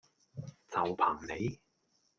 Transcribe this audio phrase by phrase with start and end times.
[0.71, 1.59] 就憑你?